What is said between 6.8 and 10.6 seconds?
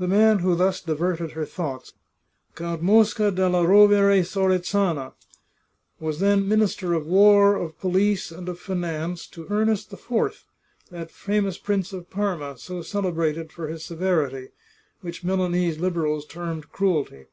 of War, of Police, and of Fi nance to Ernest IV,